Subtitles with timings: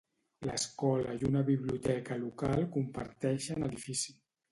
[0.47, 4.17] L'escola i una biblioteca local comparteixen edifici.